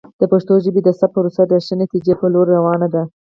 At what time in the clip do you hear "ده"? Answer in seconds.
2.93-3.03